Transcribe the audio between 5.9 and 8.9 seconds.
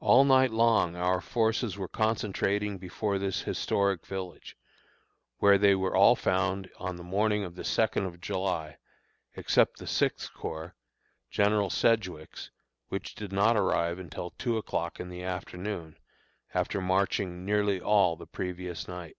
all found on the morning of the second of July,